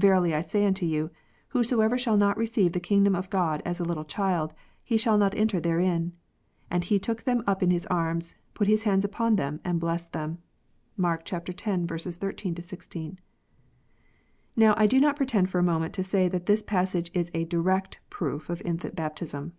[0.00, 1.10] Yerily I say unto you,
[1.48, 5.34] "Whosoever shall not receive the kingdom of God as a little child, he shall not
[5.34, 6.12] enter therein.
[6.70, 10.14] And He took them up in His arms, put His hands upon them, and blessed
[10.14, 10.38] them."
[10.96, 11.42] (Mark x.
[11.42, 12.88] 1 3 1 6.)
[14.56, 17.44] Now I do not pretend for a moment to say that this passage is a
[17.44, 19.52] direct proof of infant baptism.